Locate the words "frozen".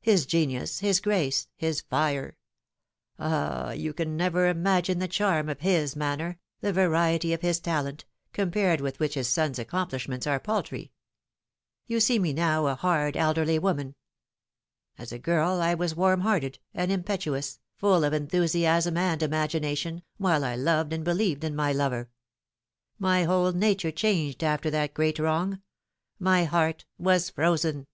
27.30-27.88